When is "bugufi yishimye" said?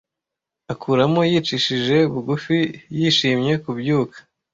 2.11-3.53